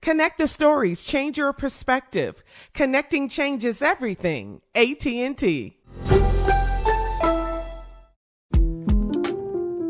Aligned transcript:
Connect 0.00 0.38
the 0.38 0.48
stories, 0.48 1.02
change 1.02 1.38
your 1.38 1.52
perspective. 1.52 2.42
Connecting 2.74 3.28
changes 3.28 3.82
everything. 3.82 4.60
AT&T. 4.74 5.76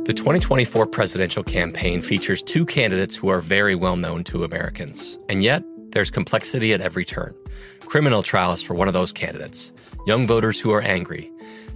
The 0.05 0.15
2024 0.15 0.87
presidential 0.87 1.43
campaign 1.43 2.01
features 2.01 2.43
two 2.43 2.65
candidates 2.65 3.15
who 3.15 3.29
are 3.29 3.43
very 3.43 3.75
well 3.75 3.97
known 3.97 4.25
to 4.25 4.43
Americans. 4.43 5.19
And 5.29 5.43
yet, 5.43 5.63
there's 5.91 6.11
complexity 6.11 6.73
at 6.73 6.81
every 6.81 7.05
turn. 7.05 7.35
Criminal 7.81 8.23
trials 8.23 8.63
for 8.63 8.73
one 8.73 8.89
of 8.89 8.95
those 8.95 9.13
candidates, 9.13 9.71
young 10.07 10.27
voters 10.27 10.59
who 10.59 10.71
are 10.71 10.81
angry. 10.81 11.31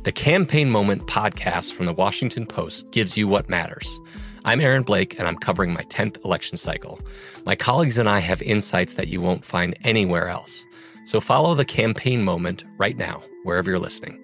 The 0.05 0.13
Campaign 0.13 0.71
Moment 0.71 1.07
podcast 1.07 1.75
from 1.75 1.87
the 1.87 1.93
Washington 1.93 2.47
Post 2.47 2.91
gives 2.91 3.17
you 3.19 3.29
what 3.29 3.51
matters. 3.51 4.01
I'm 4.45 4.61
Aaron 4.61 4.83
Blake, 4.83 5.21
and 5.21 5.29
I'm 5.29 5.37
covering 5.37 5.73
my 5.73 5.83
10th 5.83 6.25
election 6.25 6.57
cycle. 6.57 6.99
My 7.47 7.55
colleagues 7.55 7.97
and 7.97 8.09
I 8.09 8.19
have 8.19 8.43
insights 8.43 8.95
that 8.95 9.07
you 9.07 9.21
won't 9.21 9.45
find 9.45 9.79
anywhere 9.85 10.29
else. 10.29 10.67
So 11.05 11.21
follow 11.21 11.55
the 11.55 11.65
campaign 11.65 12.25
moment 12.25 12.65
right 12.77 12.97
now, 12.97 13.23
wherever 13.45 13.71
you're 13.71 13.79
listening. 13.79 14.19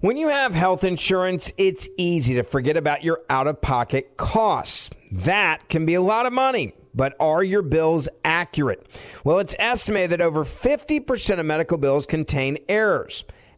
When 0.00 0.16
you 0.16 0.28
have 0.28 0.54
health 0.54 0.82
insurance, 0.82 1.52
it's 1.56 1.88
easy 1.96 2.34
to 2.34 2.42
forget 2.42 2.76
about 2.76 3.04
your 3.04 3.20
out 3.30 3.46
of 3.46 3.60
pocket 3.60 4.16
costs. 4.16 4.90
That 5.12 5.68
can 5.68 5.86
be 5.86 5.94
a 5.94 6.02
lot 6.02 6.26
of 6.26 6.32
money. 6.32 6.72
But 6.92 7.14
are 7.20 7.44
your 7.44 7.62
bills 7.62 8.08
accurate? 8.24 8.84
Well, 9.22 9.38
it's 9.38 9.54
estimated 9.60 10.10
that 10.10 10.20
over 10.20 10.44
50% 10.44 11.38
of 11.38 11.46
medical 11.46 11.78
bills 11.78 12.06
contain 12.06 12.58
errors. 12.68 13.22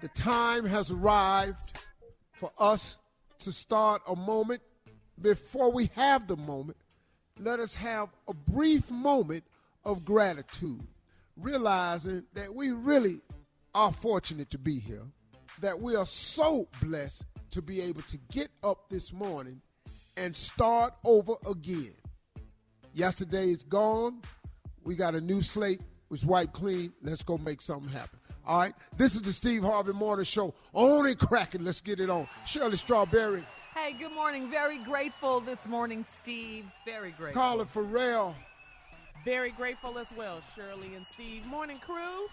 the 0.00 0.08
time 0.08 0.64
has 0.64 0.90
arrived 0.90 1.56
for 2.32 2.52
us 2.58 2.98
to 3.40 3.52
start 3.52 4.02
a 4.08 4.16
moment. 4.16 4.62
Before 5.20 5.72
we 5.72 5.90
have 5.96 6.26
the 6.26 6.36
moment, 6.36 6.76
let 7.40 7.60
us 7.60 7.74
have 7.74 8.08
a 8.28 8.34
brief 8.34 8.90
moment 8.90 9.44
of 9.84 10.04
gratitude, 10.04 10.86
realizing 11.36 12.24
that 12.34 12.54
we 12.54 12.70
really 12.70 13.20
are 13.74 13.92
fortunate 13.92 14.50
to 14.50 14.58
be 14.58 14.78
here, 14.78 15.04
that 15.60 15.80
we 15.80 15.96
are 15.96 16.06
so 16.06 16.68
blessed 16.80 17.24
to 17.50 17.62
be 17.62 17.80
able 17.80 18.02
to 18.02 18.18
get 18.30 18.48
up 18.62 18.88
this 18.88 19.12
morning 19.12 19.60
and 20.16 20.36
start 20.36 20.94
over 21.04 21.34
again. 21.48 21.94
Yesterday 22.92 23.50
is 23.50 23.62
gone. 23.62 24.20
We 24.82 24.94
got 24.94 25.14
a 25.14 25.20
new 25.20 25.42
slate. 25.42 25.80
It's 26.10 26.24
wiped 26.24 26.54
clean. 26.54 26.92
Let's 27.02 27.22
go 27.22 27.38
make 27.38 27.60
something 27.60 27.92
happen. 27.92 28.17
All 28.48 28.60
right. 28.60 28.74
This 28.96 29.14
is 29.14 29.20
the 29.20 29.32
Steve 29.34 29.62
Harvey 29.62 29.92
Morning 29.92 30.24
Show. 30.24 30.54
Only 30.72 31.14
cracking. 31.14 31.64
Let's 31.64 31.82
get 31.82 32.00
it 32.00 32.08
on. 32.08 32.26
Shirley 32.46 32.78
Strawberry. 32.78 33.44
Hey, 33.74 33.92
good 33.92 34.12
morning. 34.12 34.50
Very 34.50 34.78
grateful 34.78 35.40
this 35.40 35.66
morning, 35.66 36.02
Steve. 36.16 36.64
Very 36.86 37.10
grateful. 37.10 37.42
Carla 37.42 37.66
Ferrell. 37.66 38.34
Very 39.22 39.50
grateful 39.50 39.98
as 39.98 40.06
well, 40.16 40.40
Shirley 40.56 40.94
and 40.94 41.06
Steve. 41.06 41.44
Morning, 41.46 41.76
crew. 41.76 42.26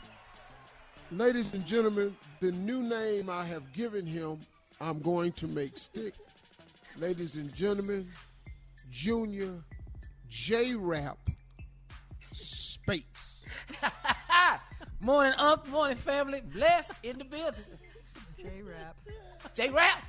Ladies 1.11 1.53
and 1.53 1.65
gentlemen, 1.65 2.15
the 2.39 2.53
new 2.53 2.81
name 2.81 3.29
I 3.29 3.43
have 3.43 3.73
given 3.73 4.05
him, 4.05 4.39
I'm 4.79 5.01
going 5.01 5.33
to 5.33 5.47
make 5.47 5.77
stick. 5.77 6.13
Ladies 6.97 7.35
and 7.35 7.53
gentlemen, 7.53 8.09
Junior 8.89 9.51
J 10.29 10.75
Rap 10.75 11.17
Space. 12.31 13.43
morning, 15.05 15.33
Unc. 15.37 15.67
Morning, 15.69 15.97
family. 15.97 16.41
Blessed 16.41 16.93
in 17.03 17.19
the 17.19 17.25
building. 17.25 17.61
J 18.37 18.61
Rap. 18.63 18.97
J 19.53 19.69
Rap. 19.69 20.05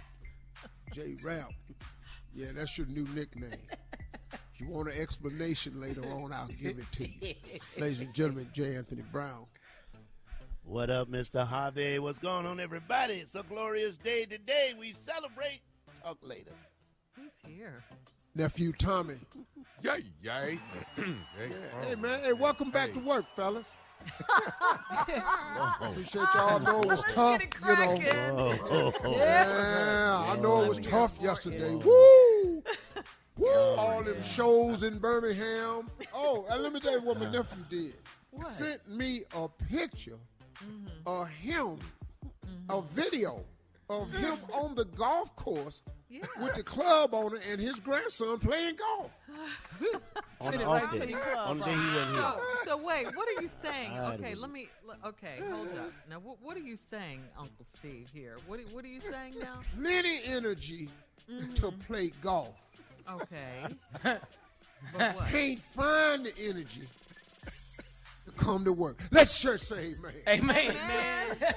J 0.93 1.17
Rap. 1.23 1.51
Yeah, 2.35 2.49
that's 2.55 2.77
your 2.79 2.87
new 2.87 3.07
nickname. 3.15 3.53
If 4.33 4.61
you 4.61 4.69
want 4.69 4.89
an 4.89 4.99
explanation 4.99 5.81
later 5.81 6.03
on, 6.03 6.33
I'll 6.33 6.49
give 6.49 6.79
it 6.79 6.91
to 6.93 7.07
you. 7.07 7.35
Ladies 7.79 8.01
and 8.01 8.13
gentlemen, 8.15 8.49
J. 8.55 8.77
Anthony 8.77 9.03
Brown. 9.13 9.45
What 10.65 10.89
up, 10.89 11.11
Mr. 11.11 11.47
Harvey? 11.47 11.99
What's 11.99 12.19
going 12.19 12.47
on, 12.47 12.59
everybody? 12.59 13.15
It's 13.15 13.35
a 13.35 13.43
glorious 13.43 13.99
day 13.99 14.25
today. 14.25 14.75
We 14.79 14.95
celebrate. 14.95 15.61
Talk 16.03 16.19
later. 16.23 16.53
Who's 17.13 17.33
here? 17.47 17.85
Nephew 18.35 18.73
Tommy. 18.73 19.17
Yay, 19.83 20.05
yay. 20.23 20.59
hey, 20.97 21.05
oh, 21.05 21.87
Hey, 21.87 21.95
man. 21.95 22.21
Hey, 22.21 22.33
welcome 22.33 22.71
back 22.71 22.93
to 22.95 23.01
work, 23.01 23.27
fellas. 23.37 23.71
Appreciate 25.81 26.27
y'all. 26.35 26.61
know 26.61 26.83
it 26.83 26.89
was 26.89 27.03
tough, 27.11 27.43
you 27.43 27.75
know. 27.75 28.93
Yeah, 29.07 30.27
I 30.29 30.37
know 30.41 30.63
it 30.63 30.69
was 30.69 30.79
tough 30.79 31.17
yesterday. 31.21 31.75
Woo! 31.75 32.63
Woo! 33.39 33.47
Oh, 33.49 33.77
All 33.79 34.03
them 34.03 34.23
shows 34.23 34.83
in 34.83 34.99
Birmingham. 34.99 35.91
Oh, 36.15 36.47
and 36.51 36.63
let 36.63 36.73
me 36.73 36.81
tell 36.81 36.93
you 36.93 37.03
what 37.03 37.21
my 37.21 37.31
nephew 37.31 37.65
did. 37.69 37.95
What? 38.31 38.47
Sent 38.47 38.89
me 38.89 39.25
a 39.35 39.49
picture 39.49 40.19
mm-hmm. 40.63 40.87
of 41.07 41.29
him, 41.29 41.79
mm-hmm. 42.25 42.71
a 42.71 42.83
video 42.95 43.45
of 43.89 44.11
him 44.13 44.39
on 44.53 44.75
the 44.75 44.85
golf 44.85 45.35
course 45.37 45.83
Yeah. 46.09 46.27
with 46.41 46.55
the 46.55 46.63
club 46.63 47.15
owner 47.15 47.39
and 47.51 47.61
his 47.61 47.77
grandson 47.81 48.39
playing 48.39 48.77
golf. 48.77 49.11
On 50.41 50.51
Sit 50.51 50.59
the 50.61 50.65
it 50.65 50.69
right 50.69 50.83
off 50.85 50.93
to 50.93 50.99
day. 50.99 51.13
club. 51.13 51.49
On 51.51 51.59
the 51.59 51.65
day 51.65 51.71
he 51.73 51.77
wasn't 51.79 52.11
here. 52.11 52.21
So, 52.21 52.41
so 52.65 52.77
wait, 52.77 53.17
what 53.17 53.29
are 53.29 53.43
you 53.43 53.51
saying? 53.63 53.93
I 53.93 54.15
Okay, 54.15 54.33
don't 54.33 54.41
let 54.43 54.51
me. 54.51 54.69
l- 54.89 54.97
Okay, 55.09 55.41
hold 55.51 55.69
up. 55.79 55.93
Now, 56.11 56.19
what, 56.19 56.37
what 56.43 56.57
are 56.57 56.61
you 56.61 56.77
saying, 56.91 57.23
Uncle 57.39 57.67
Steve? 57.75 58.11
Here, 58.13 58.37
what 58.47 58.61
are- 58.61 58.75
what 58.75 58.85
are 58.85 58.89
you 58.89 59.01
saying 59.01 59.35
now? 59.41 59.61
Plenty 59.81 60.21
energy 60.27 60.89
to 61.27 61.33
mm-hmm. 61.33 61.79
play 61.81 62.11
golf. 62.21 62.55
Okay. 63.11 63.63
but 64.03 64.21
what? 64.93 65.27
can't 65.29 65.59
find 65.61 66.27
the 66.27 66.33
energy 66.39 66.83
to 66.83 67.06
come 68.37 68.65
to 68.65 68.73
work. 68.73 69.01
Let's 69.11 69.39
church 69.39 69.61
say 69.63 69.95
amen. 69.99 70.13
Amen, 70.29 70.75
man. 70.89 71.55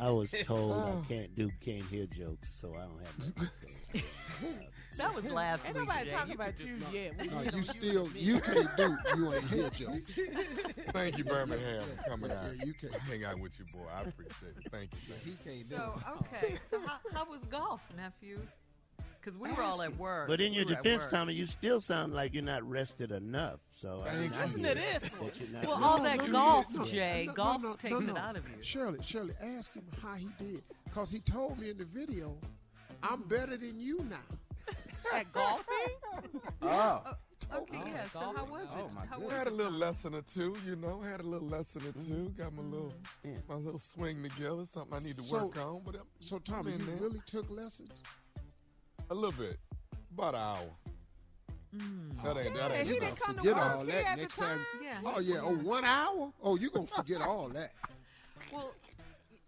I 0.00 0.10
was 0.10 0.30
told 0.44 0.72
I 0.72 0.74
oh. 0.74 1.04
can't 1.08 1.34
do 1.34 1.50
can't 1.64 1.82
hear 1.84 2.06
jokes, 2.06 2.48
so 2.60 2.74
I 2.74 2.80
don't 2.80 2.98
have 2.98 3.18
nothing 3.18 3.48
to 3.92 3.98
say. 3.98 4.04
That 4.96 5.14
was 5.14 5.26
last 5.26 5.62
Ain't 5.66 5.76
week. 5.76 5.86
nobody 5.86 6.10
talking 6.10 6.34
about 6.34 6.58
you 6.58 6.78
just- 6.78 6.92
yet. 6.92 7.20
We 7.20 7.28
No, 7.28 7.42
you 7.42 7.62
still 7.62 8.08
you 8.14 8.40
can't 8.40 8.76
do 8.76 8.96
you 9.14 9.34
ain't 9.34 9.44
hear 9.44 9.70
jokes. 9.70 10.12
Thank 10.92 11.18
you, 11.18 11.24
Birmingham, 11.24 11.82
for 11.82 12.10
coming 12.10 12.30
out. 12.30 12.44
Yeah, 12.44 12.64
you 12.64 12.72
can. 12.72 12.92
Hang 13.00 13.24
out 13.24 13.38
with 13.38 13.52
you, 13.58 13.66
boy. 13.66 13.84
I 13.94 14.02
appreciate 14.08 14.54
it. 14.56 14.70
Thank 14.70 14.90
you. 14.92 14.98
Thank 15.12 15.26
you. 15.26 15.36
He 15.44 15.50
can't 15.50 15.68
do 15.68 15.76
So 15.76 16.00
okay, 16.20 16.54
so 16.70 16.80
how, 16.80 16.98
how 17.12 17.24
was 17.30 17.40
golf, 17.50 17.82
nephew? 17.94 18.40
Because 19.26 19.40
we 19.40 19.50
were 19.52 19.62
all 19.62 19.82
at 19.82 19.96
work. 19.96 20.28
But 20.28 20.40
in 20.40 20.52
your 20.52 20.64
We 20.66 20.74
were 20.76 20.82
defense. 20.82 21.08
Tommy, 21.08 21.34
you 21.34 21.46
still 21.46 21.80
sound 21.80 22.14
like 22.14 22.32
you're 22.32 22.44
not 22.44 22.62
rested 22.62 23.10
enough. 23.10 23.58
So 23.74 24.04
I, 24.06 24.14
mean, 24.14 24.30
Thank 24.30 24.36
I 24.36 24.44
you. 24.44 24.58
get 24.58 24.62
Listen 24.62 24.62
to 24.62 24.74
this 24.74 25.02
that 25.02 25.66
Well, 25.66 25.76
rested. 25.76 25.84
all 25.84 26.02
that 26.02 26.18
no, 26.18 26.26
no, 26.26 26.32
golf, 26.32 26.66
no, 26.72 26.84
Jay, 26.84 27.24
no, 27.26 27.32
no, 27.32 27.34
golf 27.34 27.62
no, 27.62 27.68
no, 27.70 27.74
takes 27.74 28.10
it 28.10 28.16
out 28.16 28.36
of 28.36 28.44
you. 28.48 28.62
Shirley, 28.62 29.00
Shirley, 29.02 29.34
ask 29.42 29.74
him 29.74 29.82
how 30.00 30.14
he 30.14 30.28
did. 30.38 30.62
Because 30.84 31.10
he 31.10 31.18
told 31.18 31.58
me 31.58 31.70
in 31.70 31.76
the 31.78 31.84
video, 31.86 32.36
I'm 33.02 33.22
better 33.22 33.56
than 33.56 33.80
you 33.80 34.06
now. 34.08 34.72
at 35.14 35.32
golfing. 35.32 35.64
Oh, 36.62 37.02
Okay, 37.54 37.78
oh, 37.80 37.86
yeah. 37.86 38.04
So 38.12 38.18
how 38.18 38.44
was 38.50 38.62
it? 38.62 38.68
Oh, 38.74 38.90
my 38.94 39.06
how 39.06 39.16
I 39.16 39.18
was 39.18 39.32
had 39.32 39.46
a 39.46 39.50
little 39.50 39.72
lesson 39.72 40.14
or 40.14 40.22
two, 40.22 40.56
you 40.66 40.74
know. 40.74 41.00
Had 41.00 41.20
a 41.20 41.22
little 41.22 41.46
lesson 41.46 41.82
or 41.82 41.92
two. 41.92 42.30
Mm-hmm. 42.30 42.42
Got 42.42 42.54
my 42.56 42.62
little, 42.62 42.92
mm-hmm. 43.24 43.38
my 43.48 43.54
little 43.54 43.78
swing 43.78 44.22
together. 44.22 44.64
Something 44.64 44.94
I 44.94 45.00
need 45.00 45.16
to 45.18 45.22
So- 45.22 45.44
work 45.46 45.56
on. 45.64 45.82
But 45.84 45.96
I'm, 45.96 46.02
So, 46.20 46.38
Tommy, 46.38 46.72
I'm 46.74 46.80
you 46.80 46.86
there. 46.86 46.96
really 46.96 47.22
took 47.26 47.48
lessons? 47.50 47.92
A 49.10 49.14
little 49.14 49.32
bit, 49.32 49.58
about 50.12 50.34
an 50.34 50.40
hour. 50.40 50.70
Mm. 51.76 52.22
That 52.24 52.36
ain't 52.38 52.54
that 52.54 52.70
Yeah, 52.70 52.76
ain't 52.78 52.88
he 52.88 52.96
enough. 52.96 53.08
didn't 53.08 53.20
come 53.20 53.34
to 53.36 53.40
Forget 53.42 53.56
work 53.56 53.76
all 53.76 53.84
that 53.84 53.94
at 54.06 54.16
the 54.16 54.22
next 54.22 54.36
time. 54.36 54.66
Yeah. 54.82 54.98
Oh, 55.04 55.20
yeah. 55.20 55.40
Oh, 55.42 55.54
one 55.54 55.84
hour? 55.84 56.32
Oh, 56.42 56.56
you 56.56 56.70
going 56.70 56.86
to 56.86 56.94
forget 56.94 57.20
all 57.20 57.48
that. 57.48 57.72
Well, 58.52 58.72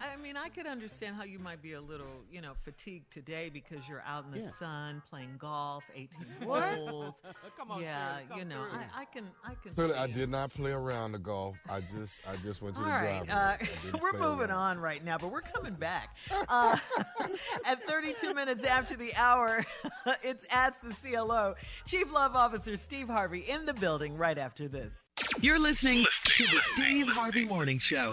I 0.00 0.16
mean, 0.16 0.36
I 0.36 0.48
could 0.48 0.66
understand 0.66 1.16
how 1.16 1.24
you 1.24 1.40
might 1.40 1.60
be 1.60 1.72
a 1.72 1.80
little, 1.80 2.06
you 2.30 2.40
know, 2.40 2.52
fatigued 2.64 3.12
today 3.12 3.48
because 3.52 3.78
you're 3.88 4.02
out 4.06 4.24
in 4.24 4.30
the 4.30 4.38
Yeah. 4.46 4.50
sun 4.60 5.02
playing 5.10 5.34
golf, 5.38 5.82
18 5.92 6.08
What? 6.46 6.62
holes. 6.62 7.14
Come 7.56 7.72
on, 7.72 7.82
yeah, 7.82 8.14
Shirley, 8.18 8.26
come 8.28 8.38
you 8.38 8.44
know. 8.44 8.64
I, 8.70 9.00
I 9.00 9.04
can, 9.06 9.24
I 9.44 9.54
can. 9.60 9.74
Clearly, 9.74 9.94
see 9.94 9.98
I 9.98 10.04
it. 10.04 10.14
did 10.14 10.28
not 10.30 10.54
play 10.54 10.70
around 10.70 11.12
the 11.12 11.18
golf. 11.18 11.56
I 11.68 11.80
just, 11.80 12.20
I 12.28 12.36
just 12.36 12.62
went 12.62 12.76
to 12.76 12.80
All 12.82 12.86
the 12.86 12.92
right, 12.92 13.26
driving. 13.26 13.30
uh, 13.30 13.56
range. 13.60 13.70
I 13.72 13.84
didn't 13.86 14.02
we're 14.02 14.12
moving 14.12 14.50
around. 14.50 14.78
on 14.78 14.78
right 14.78 15.04
now, 15.04 15.18
but 15.18 15.32
we're 15.32 15.40
coming 15.40 15.74
back. 15.74 16.16
Uh, 16.48 16.78
at 17.64 17.82
32 17.88 18.34
minutes 18.34 18.62
after 18.64 18.96
the 18.96 19.12
hour, 19.16 19.64
it's 20.22 20.46
Ask 20.50 20.78
the 20.80 20.94
CLO. 20.94 21.56
Chief 21.88 22.10
Love 22.12 22.36
Officer 22.36 22.76
Steve 22.76 23.08
Harvey 23.08 23.40
in 23.40 23.66
the 23.66 23.74
building 23.74 24.16
right 24.16 24.38
after 24.38 24.68
this. 24.68 24.92
You're 25.40 25.58
listening 25.58 26.04
to 26.24 26.44
the 26.44 26.60
Steve 26.74 27.08
Harvey 27.08 27.44
Morning 27.46 27.80
Show. 27.80 28.12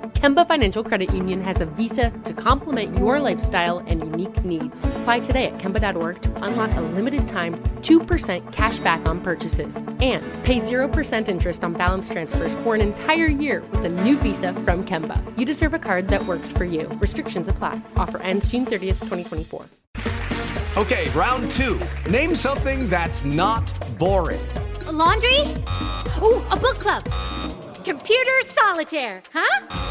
Kemba 0.21 0.47
Financial 0.47 0.83
Credit 0.83 1.11
Union 1.15 1.41
has 1.41 1.61
a 1.61 1.65
visa 1.65 2.11
to 2.25 2.33
complement 2.35 2.95
your 2.95 3.19
lifestyle 3.19 3.79
and 3.87 4.01
unique 4.01 4.45
needs. 4.45 4.71
Apply 4.97 5.19
today 5.19 5.45
at 5.45 5.57
Kemba.org 5.57 6.21
to 6.21 6.43
unlock 6.43 6.69
a 6.77 6.81
limited 6.81 7.27
time 7.27 7.55
2% 7.81 8.53
cash 8.53 8.77
back 8.77 9.03
on 9.07 9.19
purchases 9.21 9.77
and 9.99 10.23
pay 10.43 10.59
0% 10.59 11.27
interest 11.27 11.63
on 11.63 11.73
balance 11.73 12.07
transfers 12.07 12.53
for 12.57 12.75
an 12.75 12.81
entire 12.81 13.25
year 13.25 13.63
with 13.71 13.83
a 13.83 13.89
new 13.89 14.15
visa 14.15 14.53
from 14.53 14.85
Kemba. 14.85 15.17
You 15.39 15.43
deserve 15.43 15.73
a 15.73 15.79
card 15.79 16.09
that 16.09 16.23
works 16.27 16.51
for 16.51 16.65
you. 16.65 16.85
Restrictions 17.01 17.47
apply. 17.47 17.81
Offer 17.95 18.19
ends 18.19 18.47
June 18.47 18.67
30th, 18.67 18.99
2024. 18.99 19.65
Okay, 20.77 21.09
round 21.15 21.49
two. 21.49 21.81
Name 22.11 22.35
something 22.35 22.87
that's 22.89 23.25
not 23.25 23.73
boring. 23.97 24.45
A 24.85 24.91
laundry? 24.91 25.39
Ooh, 26.21 26.45
a 26.51 26.57
book 26.57 26.77
club. 26.77 27.03
Computer 27.83 28.41
solitaire, 28.45 29.23
huh? 29.33 29.90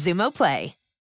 Xumo 0.01 0.31
Play. 0.31 0.80